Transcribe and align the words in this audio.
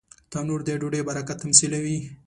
تنور 0.31 0.59
د 0.67 0.69
ډوډۍ 0.79 1.01
برکت 1.07 1.37
تمثیلوي 1.43 1.97